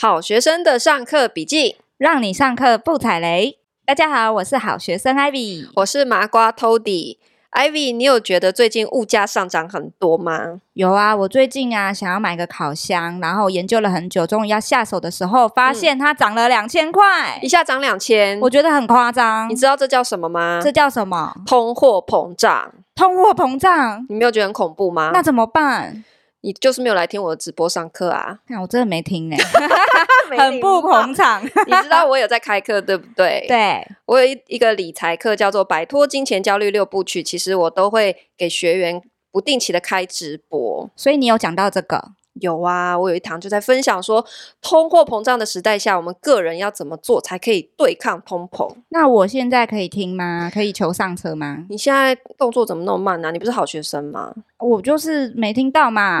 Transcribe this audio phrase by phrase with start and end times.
[0.00, 3.58] 好学生的上课笔记，让你上课不踩雷。
[3.84, 7.16] 大家好，我是好学生 Ivy，我是麻瓜 Tody。
[7.50, 10.60] Ivy，你有觉得最近物价上涨很多吗？
[10.74, 19.50] 有啊，我最近啊想要买个烤箱，然后研究了很久，终于要下手的时候，发现它涨了两千块，一下涨两千，我觉得很夸张。
[19.50, 20.60] 你知道这叫什么吗？
[20.62, 21.34] 这叫什么？
[21.44, 22.72] 通货膨胀。
[22.94, 25.10] 通货膨胀，你没有觉得很恐怖吗？
[25.12, 26.04] 那怎么办？
[26.48, 28.38] 你就是没有来听我的直播上课啊？
[28.46, 29.36] 那我真的没听呢，
[30.38, 31.44] 很不捧场。
[31.44, 33.44] 你知道我有在开课，对不对？
[33.46, 42.12] 对，我有一一个理财课，叫做《摆脱金钱焦虑六部曲》，其实我都会给学员不定期的开直播，所以你有讲到这个。
[42.40, 44.24] 有啊，我有一堂就在分享说，
[44.60, 48.74] 通货膨胀的时代下，我们个人要怎么做才可以对抗通膨？
[48.90, 50.50] 那我现在可以听吗？
[50.52, 51.64] 可以求上车吗？
[51.68, 53.30] 你现在动作怎么那么慢呢、啊？
[53.30, 54.32] 你不是好学生吗？
[54.58, 56.20] 我就是没听到嘛。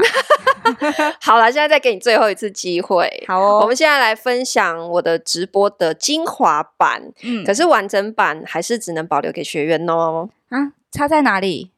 [1.20, 3.08] 好了，现在再给你最后一次机会。
[3.26, 7.02] 好哦，我们现在来分享我的直播的精华版。
[7.22, 10.28] 嗯，可是完整版还是只能保留给学员哦。
[10.50, 11.70] 啊，差在哪里？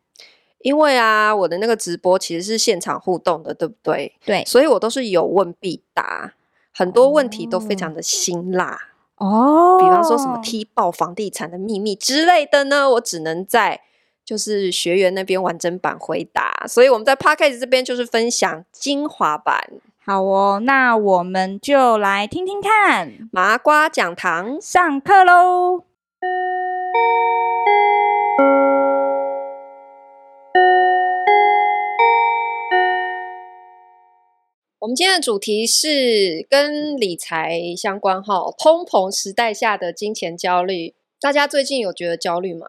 [0.62, 4.14] 因为啊，我的那个直播其实是现场互动的，对不对？
[4.24, 6.34] 对，所以我都是有问必答，
[6.72, 8.78] 很多问题都非常的辛辣
[9.16, 9.78] 哦。
[9.80, 13.80] 比方说什么踢爆房地产的秘密之类的呢，我只能在
[14.24, 16.64] 就是学员那边完整版回答。
[16.68, 19.68] 所以我们在 Podcast 这边就是分享精华版。
[20.04, 25.84] 好哦，那我们就来听听看麻瓜讲堂上课喽。
[34.80, 40.94] 我们今天的主题是跟理财相关哈，通膨时代下的金钱焦虑。
[41.20, 42.66] 大家最近有觉得焦虑吗？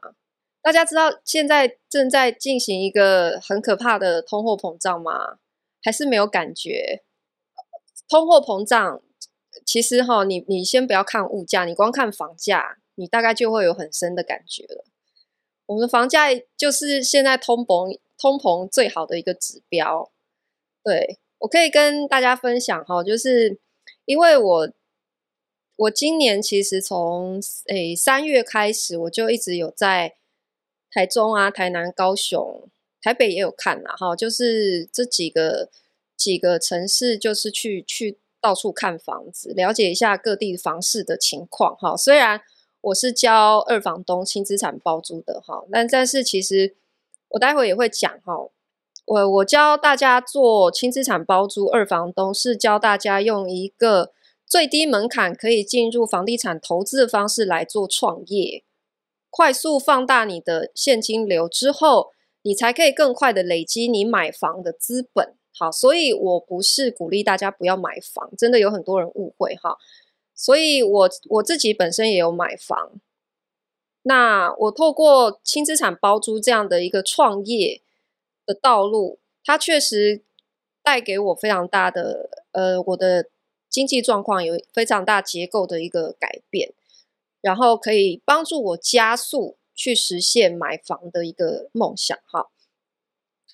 [0.61, 5.37] 大家知道现在正在进行一个很可怕的通货膨胀吗？
[5.81, 7.01] 还是没有感觉？
[8.09, 9.01] 通货膨胀
[9.65, 14.83] 其实哈，你你先不要看物价，你光看房价，你大概就会有很深的感觉了。
[15.67, 20.11] 我们的房价就是现在通膨通膨最好的一个指标，
[20.83, 21.17] 对。
[21.41, 23.59] 我可以跟大家分享哈，就是
[24.05, 24.71] 因为我
[25.75, 30.15] 我今年其实从诶三月开始，我就一直有在
[30.91, 32.69] 台中啊、台南、高雄、
[33.01, 35.69] 台北也有看啦哈，就是这几个
[36.15, 41.97] 几个城市，就是去去到处看房子，了解一下各地房市的情况哈。
[41.97, 42.41] 虽然
[42.81, 46.75] 我是教二房东轻资产包租的哈，但但是其实
[47.29, 48.49] 我待会也会讲哈。
[49.05, 54.11] 我我教大家做轻资产包租二房东，是教大家用一个
[54.45, 58.63] 最低门槛可以进入房地产投资的方式来做创业，
[59.29, 62.11] 快速放大你的现金流之后，
[62.43, 65.33] 你才可以更快的累积你买房的资本。
[65.53, 69.77] 好，所以我不是鼓励大家不要买房，真的有很多人误会哈。
[70.33, 72.93] 所以我我自己本身也有买房，
[74.03, 77.81] 那我透过轻资产包租这样的一个创业。
[78.45, 80.21] 的道路，它确实
[80.83, 83.29] 带给我非常大的，呃，我的
[83.69, 86.73] 经济状况有非常大结构的一个改变，
[87.41, 92.17] 然后可以帮助我加速去实现买房的一个梦想。
[92.25, 92.49] 哈，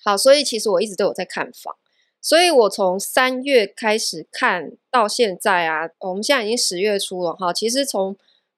[0.04, 1.76] 好，所以其实我一直都有在看房，
[2.20, 8.16] 所以我从三月开始看到现在啊，我们现在已经十月初了哈，其实从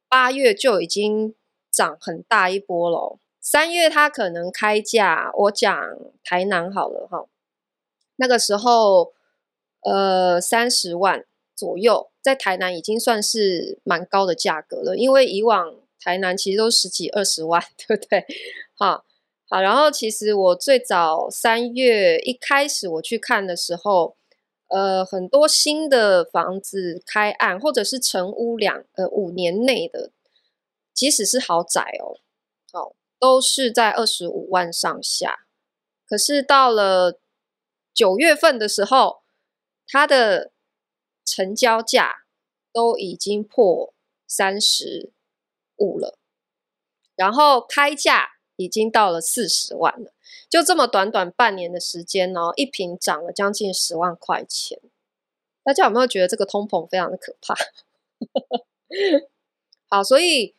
[0.09, 1.35] 八月就已经
[1.71, 3.20] 涨很大一波了。
[3.41, 5.75] 三月它可能开价，我讲
[6.23, 7.27] 台南好了哈，
[8.17, 9.15] 那个时候
[9.81, 11.25] 呃三十万
[11.56, 18.27] 左右，在台南已经算是蛮高的价格了，因为以往台南其实都十几二十万，对不对？
[18.75, 19.05] 好，
[19.49, 24.17] 好，然后其实我最早三月一开始我去看的时候，
[24.69, 30.11] 呃，很多新的房子开案或者是成屋两呃五年内的，
[30.93, 32.21] 即使是豪宅哦，
[33.21, 35.47] 都是在二十五万上下，
[36.09, 37.21] 可是到了
[37.93, 39.23] 九月份的时候，
[39.87, 40.51] 它的
[41.23, 42.25] 成交价
[42.73, 43.93] 都已经破
[44.27, 45.13] 三十
[45.77, 46.17] 五了，
[47.15, 50.15] 然后开价已经到了四十万了，
[50.49, 54.81] 就这么短短半年的时间哦，一瓶涨了将近十万块钱。
[55.63, 57.55] 大家有没有觉得这个通膨非常的可怕？
[59.91, 60.55] 好，所以。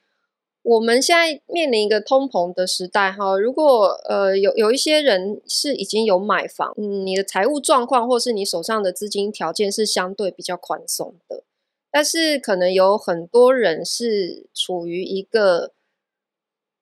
[0.63, 11.43] 我们现在面临一个通膨的时代，哈，如果呃有有一些人是已经有买房，嗯，你的财务状况或是你手上的资金条件是相对比较宽松的，
[11.91, 15.71] 但是可能有很多人是处于一个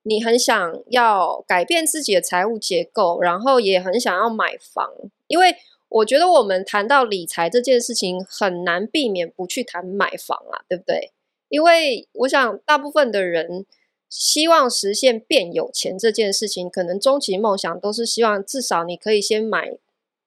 [0.04, 4.92] 你很想要改变自己的财务结构，然后也很想要买房，
[5.28, 5.56] 因为
[5.88, 11.14] 我觉得我们谈到理财这件事情，很难避免不去谈买房啊，对不对？
[11.50, 13.66] 因为我想，大部分的人
[14.08, 19.78] 希望实现变有钱这件事情，可能终极梦想都是希望至少你可以先买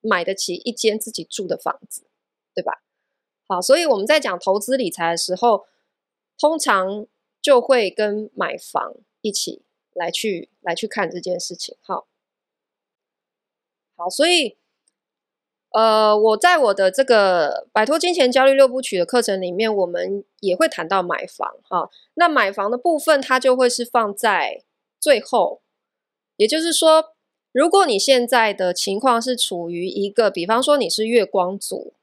[0.00, 2.04] 买得起一间自己住的房子，
[2.54, 2.82] 对吧？
[3.46, 5.66] 好，所以我们在讲投资理财的时候，
[6.38, 7.06] 通常
[7.40, 11.76] 就会跟买房一起来去来去看这件事情。
[11.80, 12.06] 好，
[13.96, 14.56] 好，所以。
[15.72, 21.88] 呃，我在我的这个摆脱金钱焦虑六部曲的课程里面，我们也会谈到买房哈。
[22.14, 24.62] 那买房的部分，它就会是放在
[25.00, 25.62] 最后。
[26.36, 27.14] 也就是说，
[27.52, 31.94] 如果你现在的情况是处于一个，比方说你是月光族，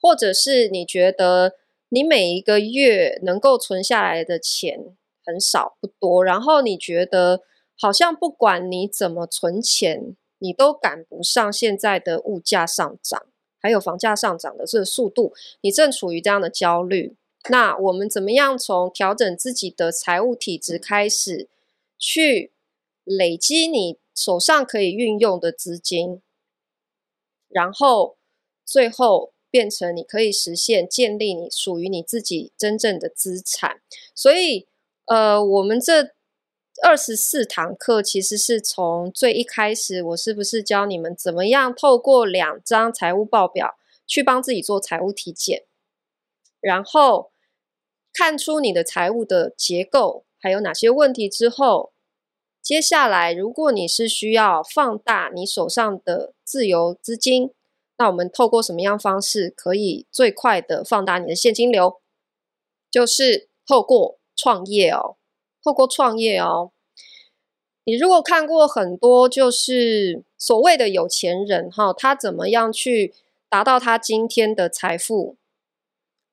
[0.00, 1.54] 或者是你觉得
[1.88, 7.42] 你每一个月能够存下来的钱很少不多，然后你觉得
[7.78, 13.26] 好像不管你怎么存钱，你都赶不上现在的物价上涨，
[13.60, 17.14] 还有房价上涨的这个速度，你正处于这样的焦虑。
[17.48, 21.48] 那我们怎么样从调整自己的财务体质开始，
[21.98, 22.50] 去
[23.04, 26.20] 累积你手上可以运用的资金，
[27.48, 28.16] 然后
[28.64, 33.80] 最后变成你可以实现建立你属于你自己真正的资产。
[34.14, 34.66] 所以，
[35.04, 36.12] 呃，我们这。
[36.82, 45.64] 二十四堂课其实是从最一开始，我是不是教你们怎么样透过两张财务报表去帮自己做财务体检，
[46.60, 47.32] 然后
[48.12, 51.92] 看出你的财务的结构还有哪些问题之后，
[52.62, 57.52] 接下来如果你是需要放大你手上的自由资金，
[57.98, 62.00] 那我们透过什么样方式可以最快的放大你的现金流？
[62.90, 65.18] 就是透过创业哦。
[65.62, 66.72] 透过创业哦，
[67.84, 73.14] 你如果看过很多就是所谓的有钱人哈，他怎么样去
[73.48, 75.36] 达到他今天的财富？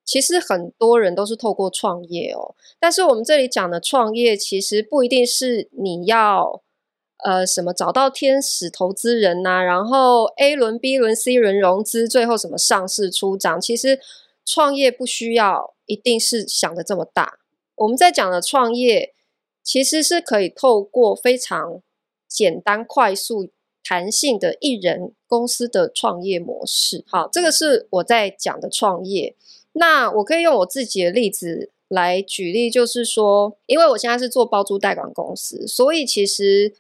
[0.06, 2.56] 其实很多人都是透过创业哦。
[2.80, 6.62] 但是我们这里讲的创业，其实不一定是你要
[7.26, 13.60] 呃什么找到天使投资人呐，然后 A 轮、B 轮、C 轮融资，最后什么上市出涨。
[13.60, 14.00] 其实
[14.46, 17.40] 创业不需要一定是想的这么大。
[17.76, 19.16] 我们在讲的创业。
[19.68, 21.82] 其实是可以透过非常
[22.26, 23.50] 简单、快速、
[23.84, 27.04] 弹性的一人公司的创业模式。
[27.06, 29.36] 好，这个是我在讲的创业。
[29.74, 36.74] 那我可以用我自己的例子来举例，就是说，因为我现在是做包租代管公司，所以其实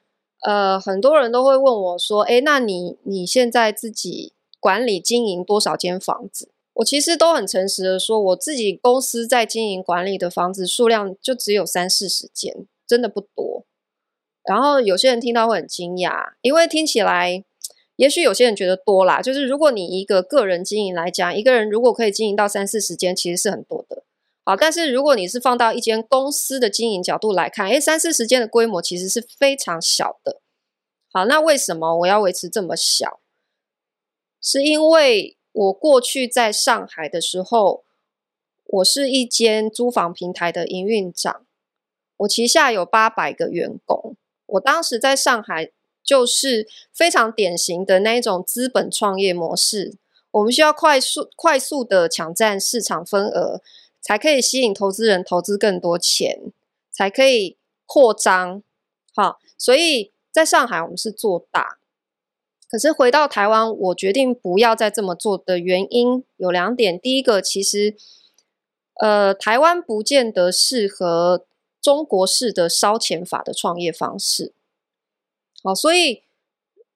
[0.43, 4.31] 呃很多人都会问我说：“诶，那你你现在自己
[4.61, 12.65] 管理经营多少间房子？”我其实都很诚实的说，我自己公司在经营管理的房子数量就只有三四十间。
[12.87, 13.65] 真的不多，
[14.43, 17.43] 然后有些人听到会很惊讶，因为听起来，
[17.97, 19.21] 也许有些人觉得多啦。
[19.21, 24.03] 就是如果你一个个人经营来讲，一个人如果可以经营到三四十间，其实是很多的。
[24.45, 30.39] 好，但是如果你是放到一间公司的经营角度来看，诶，三四十间的规模其实是非常小的。
[31.11, 33.19] 好，那为什么我要维持这么小？
[34.39, 37.83] 是因为我过去在上海的时候，
[38.65, 41.46] 我是一间租房平台的营运长。
[42.17, 44.15] 我旗下有八百个员工，
[44.47, 45.71] 我当时在上海
[46.03, 49.93] 就是非常典型的那一种资本创业模式。
[50.31, 53.61] 我们需要快速、快速的抢占市场份额，
[54.01, 56.51] 才可以吸引投资人投资更多钱，
[56.91, 58.63] 才可以扩张。
[59.13, 61.77] 好，所以在上海我们是做大，
[62.69, 66.99] 可是回到台湾，我决定不要再这么做的原因有两点。
[66.99, 67.95] 第一个，其实
[68.95, 71.45] 呃，台湾不见得适合。
[71.87, 74.51] 中国式的烧钱法的创业方式，
[75.63, 76.21] 好，所以，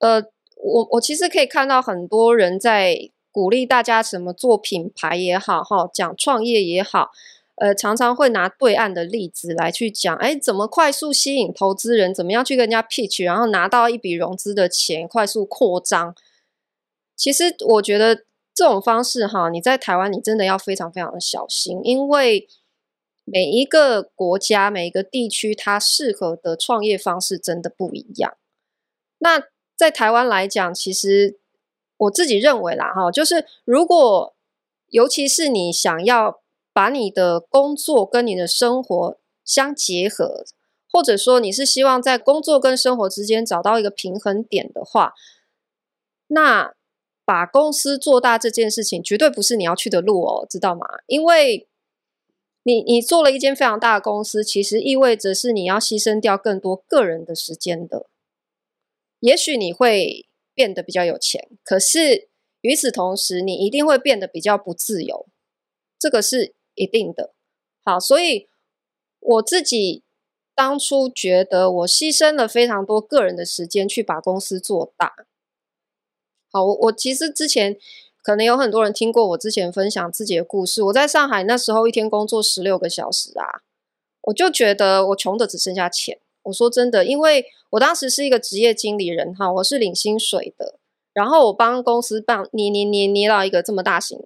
[0.00, 0.22] 呃，
[0.56, 7.10] 我我其实可以看到很多人在鼓励大家什么做品牌也好，哈，讲创业也好，
[7.54, 16.14] 呃，常常会拿对岸的例子来去讲，哎，怎么快速吸引投资人，怎么样去跟人家 pitch，然后拿到一笔融资的钱，快速扩张。
[17.16, 18.16] 其实我觉得
[18.52, 22.46] 这种方式，哈，你在台湾你真的要非常非常的小心，因为。
[23.24, 28.36] 每一个国家、每一个地区，它适合的创业方式真的不一样。
[29.18, 29.44] 那
[29.76, 31.38] 在台湾来讲，其实
[31.96, 34.34] 我自己认为啦，哈，就是如果
[34.88, 36.40] 尤其是你想要
[36.72, 40.44] 把你的工作跟你的生活相结合，
[40.90, 45.14] 或者说你是希望在工作跟生活之间找到一个平衡点的话，
[46.26, 46.74] 那
[47.24, 50.86] 把公司做大这件事情绝对不是你要去的路哦，知道吗？
[51.06, 51.68] 因为
[52.64, 58.08] 你你做了一间非常大的公司，其实意味着是你要牺牲掉更多个人的时间的。
[59.20, 62.28] 也许你会变得比较有钱，可是
[62.60, 65.26] 与此同时，你一定会变得比较不自由，
[65.98, 67.32] 这个是一定的。
[67.84, 68.48] 好，所以
[69.20, 70.02] 我自己
[70.54, 75.12] 当初觉得我牺牲了非常多个人的时间去把公司做大。
[76.50, 77.78] 好，我我其实之前
[78.22, 80.82] 可能有很多人听过我之前分享自己的故事。
[80.84, 83.60] 我在上海那时候一天工作十六个小时啊，
[84.22, 86.18] 我就觉得我穷的只剩下钱。
[86.44, 90.78] 我说真的，因为我当时是一个职业经理人哈，我是领薪水的。
[91.12, 94.18] 然后我帮公司办捏捏捏捏到一个这么大型，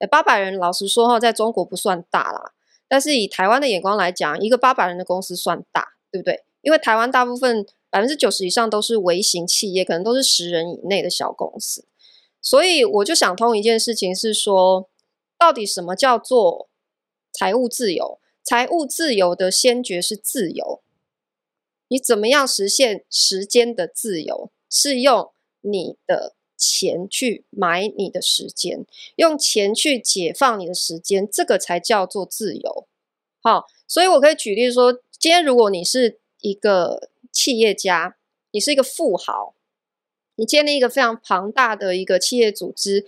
[0.00, 2.52] 诶，八百人，老实说哈，在中国不算大啦，
[2.88, 6.42] 但是以台湾的眼光来讲，一个八百人的公司算大，对不对？
[6.62, 11.84] 因为台湾大部分百分之九十以上都是微型企业，可能都是十人以内的小公司，
[12.46, 14.88] 所以我就想通一件事情是说，
[15.36, 16.68] 到底什么叫做
[17.32, 18.20] 财务自由？
[18.44, 20.80] 财务自由的先决是自由，
[21.88, 24.52] 你怎么样实现时间的自由？
[24.70, 28.86] 是用你的钱去买你的时间，
[29.16, 32.86] 用钱去解放你的时间，这个才叫做自由。
[33.40, 38.16] 好，所以我可以举例说，今天如果你是一个企业家，
[38.52, 39.55] 你是一个富豪，
[40.36, 43.04] 你建立一个非常庞大的一个企业组织，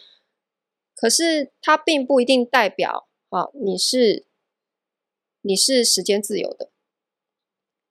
[0.95, 4.27] 可是它并不一定代表啊，你是
[5.43, 6.71] 你是时间自由的。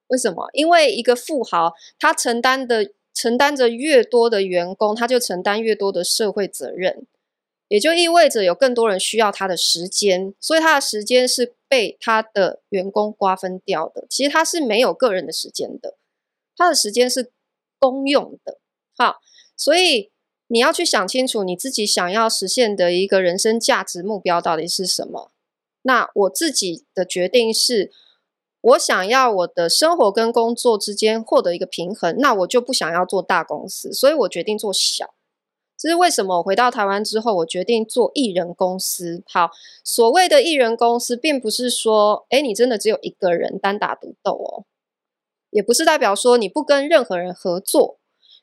[0.08, 0.50] 为什么？
[0.53, 2.91] 因为一个富豪他承担的。
[3.20, 7.08] 承担着越多的员工，他就承担越多的社会责任，
[7.67, 14.06] 也就意味着有更多人需要他的时间，所以他的时间是被他的员工瓜分掉的。
[14.08, 15.98] 其实他是没有个人的时间的，
[16.56, 17.32] 他的时间是
[17.79, 18.60] 公用的。
[18.98, 19.18] 好，
[19.56, 20.12] 所以
[20.48, 25.32] 你要去想清楚你自己想要实现的一个人生价值目标到底是什么。
[25.84, 27.92] 那我自己的决定是。
[28.62, 35.13] 我想要我的生活跟工作之间获得一个平衡，那我就不想要做大公司，所以我决定做小。
[35.77, 36.39] 这是为什么？
[36.39, 39.24] 我回到台湾之后，我决定做艺人公司。
[39.27, 39.51] 好，
[39.86, 44.66] 所谓的艺人公司，并不是说，诶，你真的只有一个人单打独斗哦，
[45.51, 48.00] 也不是代表说你不跟任何人合作，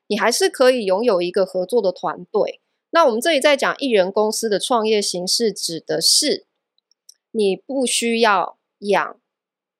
[0.06, 2.60] 你还是可以拥有一个合作的团队。
[2.90, 6.46] 那我们这里在讲艺人公司的创业形式，指的是
[7.30, 9.20] 你不需要养。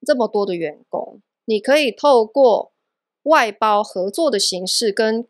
[0.07, 2.73] 这么多的员工，你可以透过
[3.23, 5.27] 外包合作的形式，跟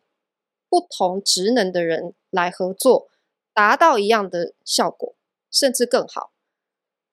[0.69, 3.07] 不同职能的人来合作，
[3.53, 5.15] 达到一样的效果，
[5.49, 6.33] 甚至更好。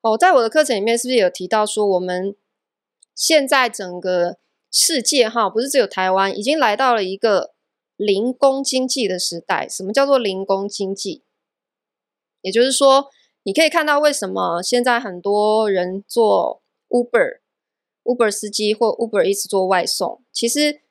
[0.02, 2.36] 哦，在我的课程里面，是不是有提到说，我们
[3.14, 4.38] 现在整个
[4.72, 7.54] 世界哈，不是只有台湾，已经来到了一个
[8.04, 9.68] 零工经济的时代。
[9.70, 11.24] 什么叫做零工经济？
[12.42, 13.10] 也就是说，
[13.44, 17.42] 你可以看到为什么现在很多人做 Uber。
[18.04, 20.82] Uber 司机或 Uber 一直做外送，其实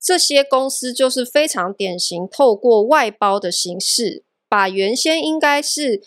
[0.00, 6.02] 这些公司就是非常典型，透过外包的形式，把原先应该是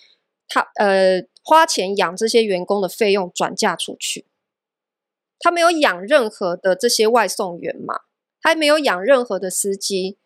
[0.50, 4.28] 他呃花钱养这些员工的费用转嫁出去。
[5.40, 8.02] 他没有养任何的这些外送员嘛，
[8.42, 10.18] 他没有养任何的司机，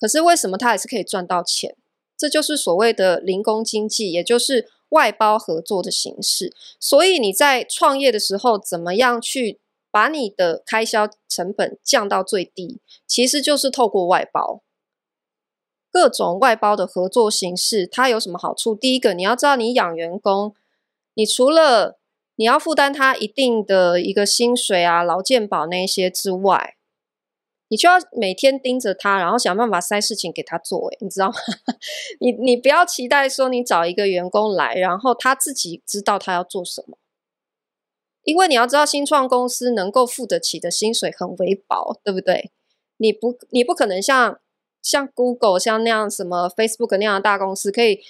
[0.00, 1.76] 可是为什么他还是可以赚到钱？
[2.16, 4.70] 这就是所谓的零工经济，也就是。
[4.90, 9.58] 外包合作的形式，所以你在创业的时候，怎么样去
[9.90, 12.80] 把你的开销成本降到最低？
[13.04, 14.62] 其实就是透过外包，
[15.90, 18.76] 各种外包的合作形式，它有什么好处？
[18.76, 20.54] 第一个，你要知道，你养员工，
[21.14, 21.98] 你除了
[22.36, 26.76] 你要负担他一定的一个薪水啊、劳健保那些之外。
[27.68, 31.34] 你就要每天盯着他，然后想办法塞事情给他做，诶，你知道吗？
[32.20, 36.98] 你你不要期待说你找一个员工来，然后他自己知道他要做什么，
[38.22, 42.52] 因为你要知道新创公司能够付得起的薪水很微薄，对不对？
[42.98, 44.38] 你不你不可能像
[44.82, 48.00] 像 Google 像那样什么 Facebook 那样的大公司可以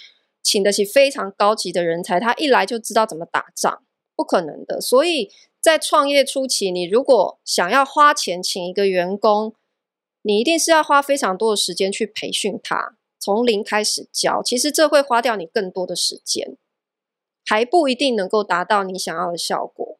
[0.42, 3.82] 请得起非常高级的人才，他一来就知道怎么打仗，
[4.16, 5.30] 不可能的，所以。
[5.64, 9.54] 在创业初期，你如果想要花钱请一个员工，
[10.20, 14.42] 你一定是要花非常多的时间去培训他，从零开始教。
[14.42, 16.58] 其实这会花掉你更多的时间，
[17.46, 19.96] 还不一定能够达到你想要的效果。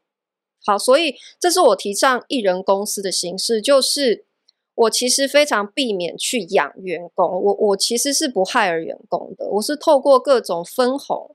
[0.63, 4.27] 好，所以这是我提倡一人公司的形式，就是
[4.75, 11.35] 我其实非常避免去养员工，我我其实是不 hire 员工的，我是透过各种分红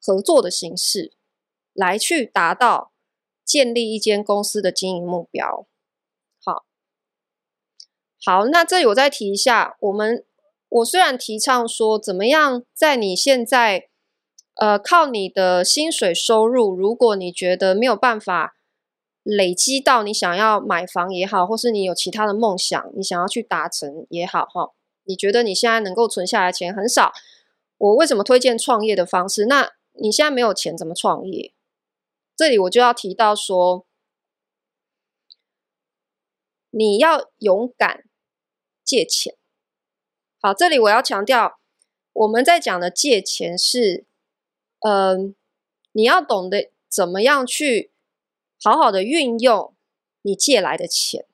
[0.00, 1.12] 合作的形式
[1.74, 2.92] 来去达到。
[3.44, 5.66] 建立一间公司的经营目标，
[6.44, 6.64] 好，
[8.24, 10.24] 好，那这里我再提一下，我们
[10.68, 13.88] 我虽然提倡说，怎么样在你现在，
[14.56, 18.56] 呃，靠你的薪水收入，如果你觉得没有办法
[19.22, 24.72] 累积到你想要买房也好，或是你有其他的梦想，你想要去达成也好，哈，
[25.04, 27.12] 你觉得你现在能够存下来钱很少，
[27.78, 29.46] 我为什么推荐创业的方式？
[29.46, 31.53] 那你现在没有钱怎么创业？
[32.36, 33.86] 这里我就要提到说，
[36.70, 38.04] 你要勇敢
[38.84, 39.36] 借钱。
[40.40, 41.58] 好，这里我要强调，
[42.12, 44.04] 我们在讲的借钱是，
[44.80, 45.34] 嗯、
[45.92, 47.92] 你要懂得怎么样去
[48.60, 49.74] 好好的运用
[50.22, 51.26] 你借来的钱。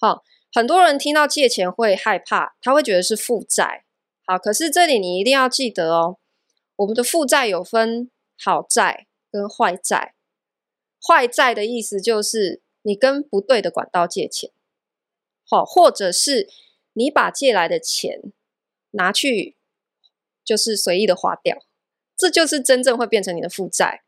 [0.00, 3.84] 好，很多人听到借钱会害怕，他会觉得是负债。
[4.24, 6.18] 好，可是这里你一定要记得哦，
[6.76, 8.10] 我们的负债有分
[8.42, 10.14] 好债跟坏债。
[11.08, 14.50] 坏债的意思就是你跟不对的管道借钱，
[15.48, 16.50] 好，或者是
[16.92, 18.30] 你把借来的钱
[18.90, 19.56] 拿去
[20.44, 21.64] 就是随意的花掉，
[22.14, 24.02] 这就是真正会变成你的负债。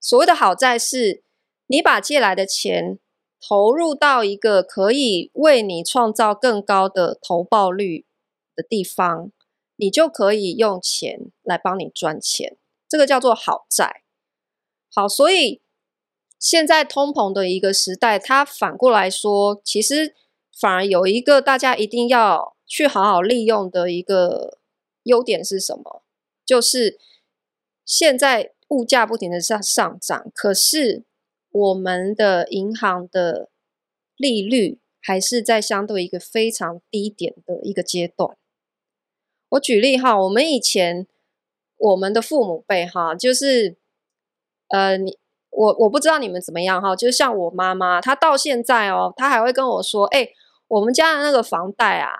[0.00, 1.24] 所谓的好债是，
[1.66, 3.00] 你把借来的钱
[3.40, 8.06] 投入到一个可以为你创造更高的投报率
[8.54, 9.32] 的地方，
[9.74, 12.56] 你就可以用钱来帮你赚钱，
[12.88, 14.02] 这个叫做好债。
[14.94, 15.60] 好，所以
[16.44, 20.14] 现在通膨的一个时代，它反过来说，其实
[20.52, 24.58] 反而有一个大家一定要去好好利用的一个
[25.04, 26.02] 优点是什么？
[26.44, 26.98] 就是
[27.86, 31.04] 现在物价不停的上上涨，可是
[31.50, 33.48] 我们的银行的
[34.18, 38.36] 利率还是在相对一个非常低点的一个阶段。
[39.48, 41.06] 我举例哈，我们以前
[41.78, 43.78] 我们的父母辈哈，就是。
[44.68, 45.18] 呃，你
[45.56, 50.28] 我我不知道你们怎么样哈，就是像我妈妈，她到现在哦，她还会跟我说，哎，
[50.66, 52.10] 我们家的那个房贷啊，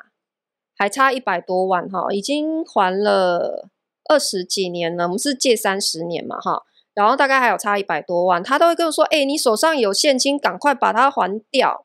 [0.76, 3.68] 还差一百多万哈，已经还了
[4.08, 6.62] 二十几年了，我们是借三十年嘛哈，
[6.94, 11.84] 然后大概还有差一百多万，她都会跟我说，哎，你手上有现金，赶快把它还掉。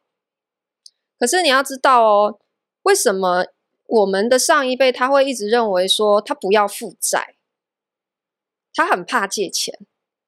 [1.18, 2.40] 可是你要知道哦，
[2.84, 3.46] 为什么
[3.88, 7.36] 我们的上一辈他会一直认为说他不要负债，
[8.74, 9.80] 他很怕借钱。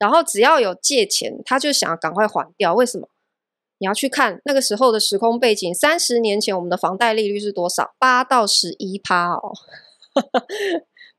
[0.02, 2.74] 然后只要有借钱，他就想要赶快还掉。
[2.74, 3.08] 为什么？
[3.78, 5.72] 你要去看那个时候的时空背景。
[5.76, 7.94] 三十年前，我们的房贷利率是多少？
[8.00, 9.54] 八到十一趴哦，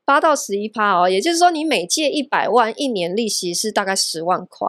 [0.03, 1.09] 八到十一趴哦。
[1.09, 4.67] 也就是说，你每借一百万，一年利息是大概十万块。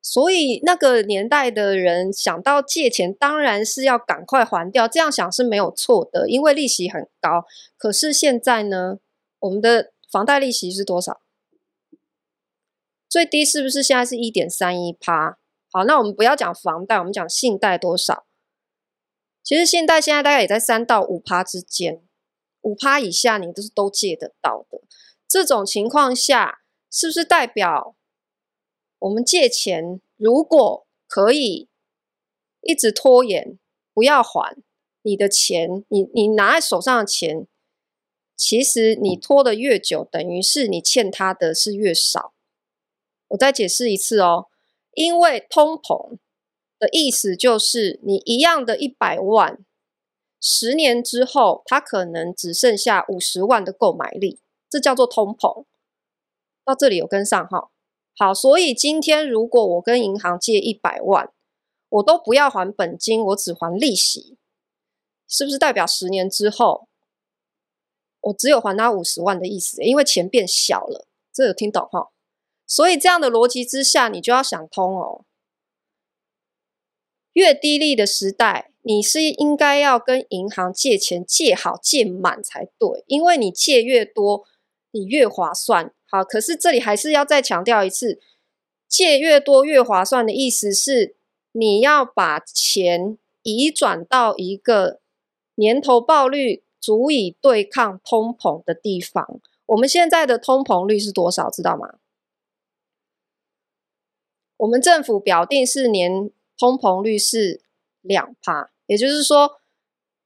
[0.00, 4.88] 所以那个年代的人想到借钱，当然是要赶快还掉。
[4.88, 7.44] 这样想是没有错的，因为利息很高。
[7.76, 8.96] 可是现在呢，
[9.40, 11.20] 我们的房贷利息是多少？
[13.12, 15.36] 最低是不是现在是一点三一趴？
[15.70, 18.24] 好，那我们不要讲房贷，我们讲信贷多少？
[19.42, 22.02] 其实信贷现在大概也在三到五趴之间，
[22.62, 24.80] 五趴以下你都是都借得到的。
[25.28, 27.94] 这种情况下，是不是代表
[29.00, 31.68] 我们借钱如果可以
[32.62, 33.58] 一直拖延，
[33.92, 34.56] 不要还
[35.02, 37.46] 你的钱，你你拿在手上的钱，
[38.34, 42.31] 其实你拖得越久，等于是你欠他的是越少。
[43.32, 44.48] 我再解释一次哦，
[44.92, 46.18] 因为通膨
[46.78, 49.58] 的意思就是，你一样的一百万，
[50.40, 55.64] 十年之后，它可能只剩下五十万的购买力，这叫做通膨。
[56.64, 57.70] 到这里有跟上哈？
[58.14, 61.32] 好，所以今天如果我跟银行借一百万，
[61.88, 64.36] 我都不要还本金，我只还利息，
[65.26, 66.86] 是不是代表十年之后，
[68.20, 69.82] 我只有还他五十万的意思？
[69.82, 72.10] 因为钱变小了，这有听懂哈？
[72.72, 75.26] 所以这样的逻辑之下，你就要想通哦。
[77.34, 84.46] 越低利的时代，你是应该要跟银行借钱借好借满才对，因为你借越多，
[84.92, 85.92] 你越划算。
[86.06, 88.18] 好，可是这里还是要再强调一次，
[88.88, 91.14] 借越多越划算的意思是，
[91.52, 95.00] 你要把钱移转到一个
[95.56, 99.38] 年投报率足以对抗通膨的地方。
[99.66, 101.50] 我们现在的通膨率是多少？
[101.50, 101.96] 知道吗？
[104.62, 107.62] 我们政府表定是年通膨率是
[108.00, 109.56] 两趴，也就是说，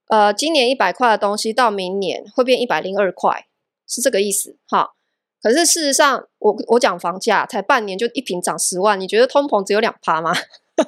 [0.09, 3.47] 呃，今年一百块的东西到明年会变一百零二块，
[3.87, 4.55] 是这个意思。
[4.67, 4.93] 哈，
[5.41, 10.31] 可是事实上，我我讲房价才半年就一坪涨十万，你觉得通膨只有两趴吗？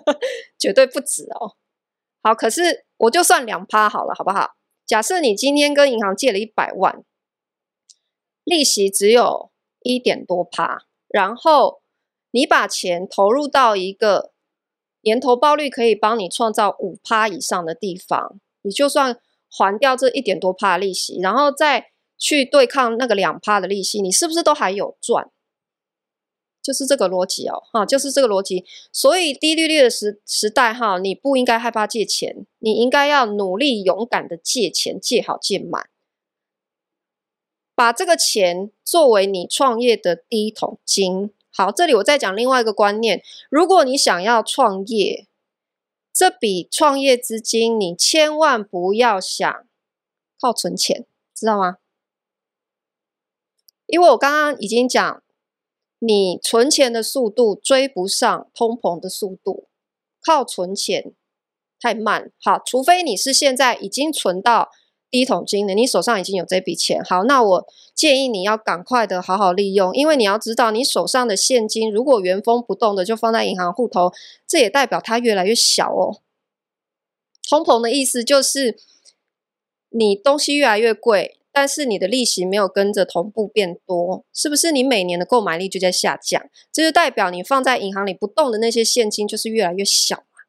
[0.60, 1.56] 绝对不止哦。
[2.22, 4.52] 好，可是我就算两趴好了，好不好？
[4.86, 7.04] 假设你今天跟银行借了一百万，
[8.44, 9.50] 利息只有
[9.82, 11.82] 一点多趴，然后。
[12.32, 14.32] 你把钱投入到一个
[15.02, 25.32] 年投报率可以帮你创造五趴以上的地方，你就算还掉这一点多趴利息，然后再去对抗那个两趴的利息，你是不是都还有赚？
[26.62, 28.66] 就是这个逻辑哦，哈，就是这个逻辑。
[28.92, 35.90] 所以低利率的时时代，哈，你不应该害怕借钱，你应该要努力勇敢的借钱，借好借满，
[37.74, 41.32] 把这个钱作为你创业的第一桶金。
[41.60, 45.28] 好，这里我再讲另外一个观念：如果你想要创业，
[46.14, 49.68] 这笔创业资金，你千万不要想
[50.40, 51.80] 靠存钱，知道吗？
[53.88, 55.22] 因为我刚刚已经讲。
[56.02, 59.68] 你存钱的速度追不上通膨的速度，
[60.26, 61.12] 靠存钱
[61.78, 62.32] 太慢。
[62.42, 64.72] 好，除非你是现在已经存到
[65.10, 67.04] 第一桶金的，你手上已经有这笔钱。
[67.04, 74.12] 好，那我建议你要赶快的好好利用，因为你要知道，你手上的现金如果原封不动的就放在银行户头，
[74.48, 76.22] 这也代表它越来越小哦。
[77.50, 78.78] 通膨的意思就是
[79.90, 81.36] 你东西越来越贵。
[81.52, 86.42] 但是你的利息没有跟着同步变多，是不是你每年的购买力就在下降？
[86.72, 90.46] 这就代表你放在银行里不动的那些现金就是越来越小嘛。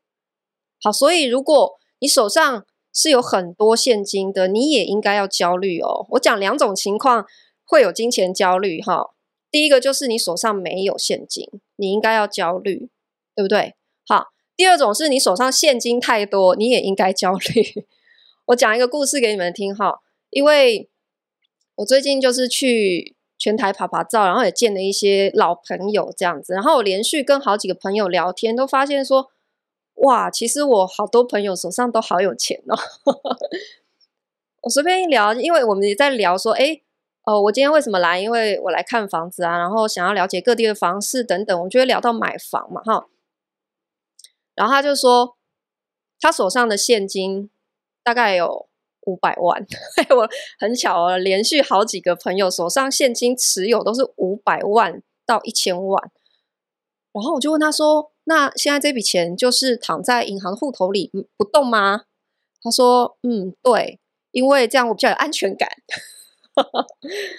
[0.82, 6.06] 好，所以如果你手上是有很多现金的，你也应该要焦虑哦。
[6.10, 7.26] 我讲两种情况
[7.64, 9.10] 会有金钱焦虑哈。
[9.50, 12.88] 第一个就是你手上没有现金，你应该要焦虑，
[13.34, 13.74] 对不对？
[14.06, 17.84] 好，第二种是你手上现金太多，你也应该焦虑。
[18.46, 20.00] 我讲一个故事给你们听哈。
[20.30, 20.88] 因为
[21.74, 29.30] 我最近就是去全台趴趴照，然后也见了一些老朋友这样子，然后我连续跟好几个朋友聊天，都发现说，
[30.00, 32.76] 哇，其实我好多朋友手上都好有钱哦。
[34.62, 36.80] 我随便一聊，因为我们也在聊说，哎，
[37.24, 38.20] 哦，我今天为什么来？
[38.20, 43.06] 因为我来看房子啊，然后想要了解各地的房市等等，我就会聊到买房嘛，哈。
[44.54, 45.36] 然后他就说，
[46.20, 47.50] 他手上的现金
[48.02, 48.68] 大概有。
[49.06, 49.66] 五百万，
[50.10, 56.12] 我很巧啊，连续好几个朋友手上现金持有都是五百万到一千万，
[57.10, 62.02] 然后我就问他说：“那现在这笔钱就是躺在银行户头里不动吗？”
[62.62, 63.98] 他说：“嗯，对，
[64.30, 65.68] 因为这样我比较有安全感。”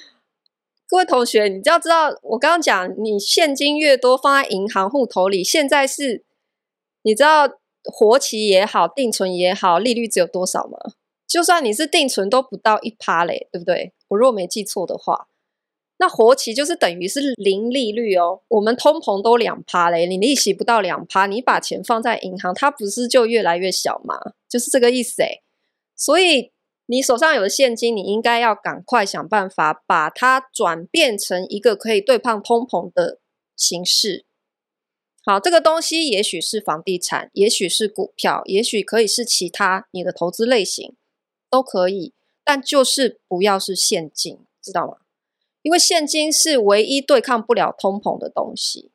[0.85, 6.25] 各位同学，你就要知道，我刚刚讲，你现金越多放在银行户头里，现在是
[7.03, 7.47] 你知道
[7.85, 10.77] 活期也好，定存也好，利率只有多少吗？
[11.25, 13.93] 就算你是定存都不到一趴嘞，对不对？
[14.09, 15.29] 我如果没记错的话，
[16.01, 18.41] 那活期就是等于是零利率哦。
[18.47, 24.33] 我们通膨都两趴嘞，你利息不到两趴，你把钱放在银行，它不是就越来越小吗？
[24.49, 25.43] 就是这个意思诶。
[25.95, 26.51] 所以
[26.87, 33.19] 你手上有的现金，你应该要赶快想办法把它转变成一个可以对抗通膨的
[33.55, 34.25] 形式。
[35.23, 40.95] 好，这个东西也许是房地产，也许是股票，也许可以是其他你的投资类型。
[41.51, 42.13] 都可以，
[42.45, 44.93] 但就是不要是现金，知道吗？
[45.61, 48.91] 因为现金是唯一对抗不了通膨的东西。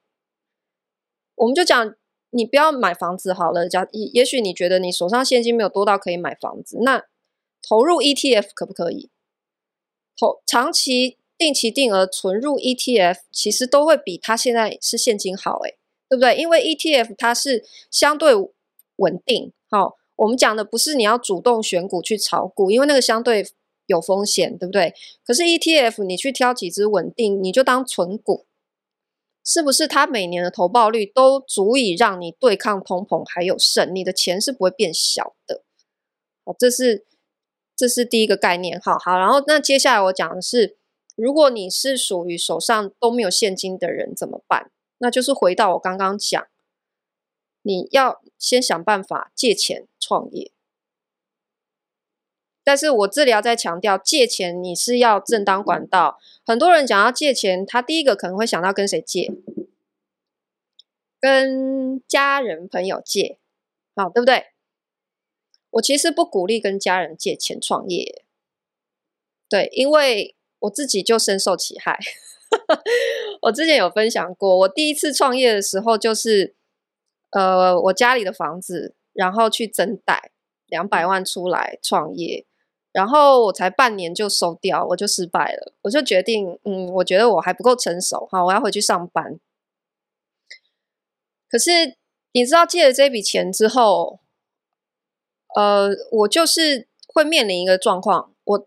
[1.34, 1.94] 我们就讲，
[2.30, 3.68] 你不要买房子好了。
[3.68, 7.04] 假也许你觉得你手上现金没有多到可以买房子，那
[7.66, 9.10] 投入 ETF 可不可以？
[10.18, 15.76] 投长期定期定额存入 ETF，其实都会比它现在是现金好，诶，
[16.08, 16.36] 对不对？
[16.36, 18.32] 因为 ETF 它是相对
[18.96, 19.96] 稳定，好。
[20.16, 23.46] 我们讲的不是你要主动选股去炒股，因为那个相对
[23.86, 24.94] 有风险，对不对？
[25.24, 28.46] 可是 ETF 你去挑几只稳定，你就当存股，
[29.44, 29.86] 是不是？
[29.88, 35.62] 它每年的投报率都足以让你对抗通膨还有剩，你的钱是不会变小的。
[36.44, 37.06] 好，这是
[37.74, 38.80] 这是第一个概念。
[38.80, 40.76] 好好，然后那接下来我讲的是，
[41.14, 44.70] 如果你是属于手上都没有现金的人怎么办？
[44.98, 46.46] 那就是回到我刚刚讲。
[47.62, 50.52] 你要先想办法借钱创业，
[52.66, 56.18] 但是我这里要再强调，借钱你是要正当管道。
[56.44, 59.32] 很多人讲要借钱，他第一个可能会想到跟谁借？
[61.20, 63.38] 跟家人朋友借，
[63.94, 64.46] 好，对不对？
[65.70, 68.24] 我其实不鼓励跟家人借钱创业，
[69.48, 71.96] 对，因为我自己就深受其害。
[73.42, 76.56] 我之前有分享过，我第一次创业的时候就是。
[77.30, 80.30] 呃，我家里的房子，然后去增贷
[80.68, 82.46] 两百万出来创业，
[82.96, 85.74] 然后我才半年就收掉，我就失败了。
[85.82, 89.38] 我就决定，嗯，我觉得我还不够成熟，好，我要回去上班。
[91.50, 91.98] 可是
[92.32, 94.20] 你知道，借了这笔钱之后，
[95.54, 98.66] 呃，我就是会面临一个状况，我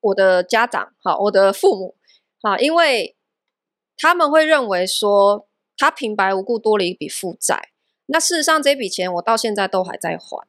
[0.00, 1.96] 我的家长，好，我的父母，
[2.42, 3.16] 好，因为
[3.96, 5.46] 他们会认为说。
[5.80, 7.68] 他平白无故多了一笔负债，
[8.06, 10.44] 那事实上这笔钱我到现在都还在还。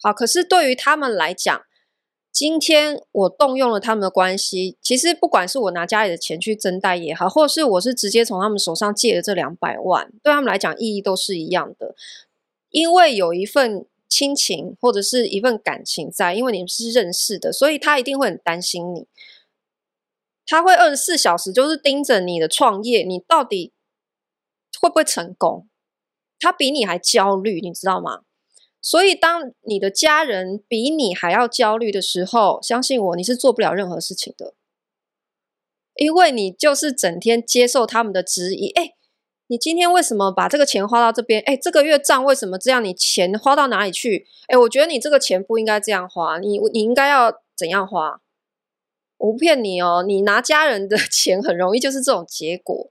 [0.00, 1.62] 好，可是对于他们来讲，
[2.32, 11.94] 今天我动用了他们的关系，其实不管是我拿家里的钱去增贷也好，或是我是直接从他们手上借了这两百万，对他们来讲意义都是一样的，
[12.70, 19.06] 因为有一份亲情或者是一份感情在，因为你们是认识的，所以他一定会很担心你，
[20.46, 23.72] 他会二十四小时就是盯着你的创业，你到底
[24.80, 25.68] 会不会成功？
[26.40, 28.22] 他比你还焦虑，你知道吗？
[28.84, 34.54] 所以，当你的家人比你还要焦虑的时候，相信我，你是做不了任何事情的，
[35.94, 38.70] 因为你就是整天接受他们的质疑。
[38.70, 38.94] 哎，
[39.46, 41.40] 你今天为什么把这个钱花到这边？
[41.46, 42.82] 哎，这个月账为什么这样？
[42.82, 44.26] 你钱花到哪里去？
[44.48, 48.20] 哎，我觉得你这个钱不应该这样花，你你应该要怎样花？
[49.18, 52.90] 我不骗你哦，你拿家人的 钱很容易就是这种结果。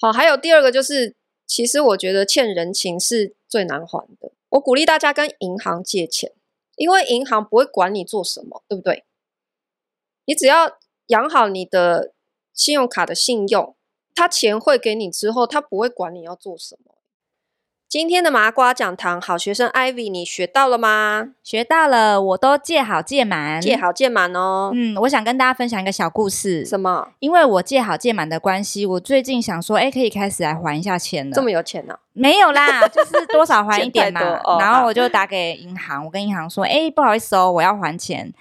[0.00, 1.14] 好，还有第二个就是，
[1.46, 4.32] 其实我觉得欠人情是最难还的。
[4.50, 6.32] 我鼓励大家跟银行借钱，
[6.76, 9.04] 因为银行不会管你做什么，对不对？
[10.24, 12.12] 你只要养好你的
[12.52, 13.74] 信用卡的信用，
[14.14, 16.97] 他钱汇给你之后，他不会管你要做什么。
[17.88, 21.28] 今天的麻瓜讲堂，好学生 Ivy，你学到了吗？
[21.42, 24.70] 学到了，我都借好借满，借好借满哦。
[24.74, 26.66] 嗯，我想跟大家分享一个小故事。
[26.66, 27.08] 什么？
[27.20, 31.34] 因为我借好借满的关系，我最近想说，哎，可以开始来还一下钱了。
[31.34, 31.94] 这么有钱呢？
[31.94, 31.98] 啊？
[32.12, 34.20] 没有啦， 就是多少还一点嘛。
[34.44, 38.34] 哦、然后我就打给银行，我跟银行说，哎，不好意思哦，我要还钱。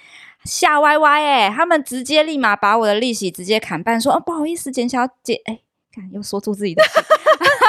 [0.43, 5.59] 吓歪歪哎，他们直接立马把我的利息直接砍半，说，哦，不好意思，简小姐，哎，
[5.95, 6.83] 看又说出自己的。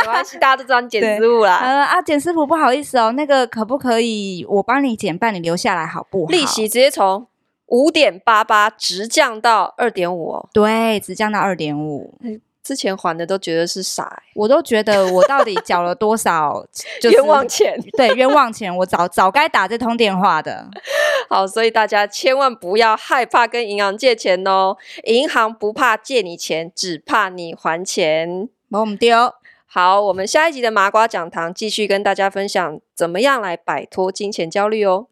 [0.09, 1.59] 没关系，大家都知道你剪师傅啦。
[1.59, 6.31] 呃啊，简师傅不好意思哦，那个可不可以我帮你减半，你留下来好不好？
[6.31, 7.27] 利息直接从
[7.67, 10.49] 五点八八直降到二点五哦。
[10.53, 12.19] 对，直降到二点五。
[12.65, 16.63] 之前还的都觉得是傻，我都觉得我到底缴了多少
[17.11, 17.75] 冤枉钱？
[17.97, 20.69] 对，冤枉钱，我早早该打这通电话的。
[21.31, 28.51] 好，所以大家千万不要害怕跟银行借钱哦，银行不怕借你钱，只怕你还钱。
[28.71, 29.33] 我们丢。
[29.71, 35.09] 好，我们下一集的麻瓜讲堂继续跟大家分享怎么样来摆脱金钱焦虑哦。